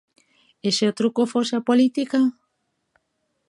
E 0.67 0.69
se 0.77 0.83
o 0.91 0.95
truco 0.99 1.21
fose 1.33 1.53
a 1.57 1.65
política? 1.69 2.19